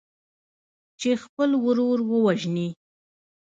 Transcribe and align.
چې 0.99 1.09
خپل 1.23 1.49
ورور 1.65 1.97
ووژني. 2.09 2.69